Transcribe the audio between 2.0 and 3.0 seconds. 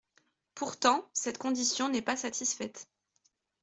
pas satisfaite.